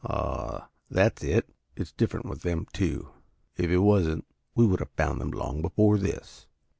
"Ah, 0.03 0.69
that's 0.89 1.23
it. 1.23 1.47
It's 1.75 1.91
different 1.91 2.25
with 2.25 2.41
them, 2.41 2.65
too. 2.73 3.09
If 3.55 3.69
it 3.69 3.77
wasn't, 3.77 4.25
we 4.55 4.65
would 4.65 4.79
have 4.79 4.89
found 4.97 5.21
them 5.21 5.29
long 5.29 5.61
before 5.61 5.99
this." 5.99 6.47